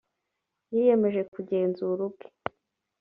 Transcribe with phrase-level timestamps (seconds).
[0.73, 2.25] yiyemeje kugenzura ubwe.